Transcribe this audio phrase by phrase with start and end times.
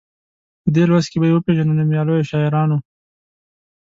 [0.61, 2.77] په دې لوست کې به یې وپيژنو نومیالیو شاعرانو.